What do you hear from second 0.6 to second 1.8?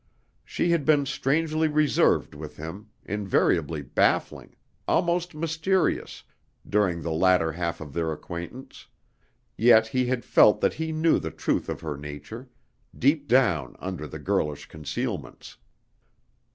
had been strangely